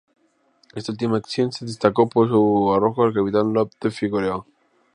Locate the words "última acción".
0.93-1.51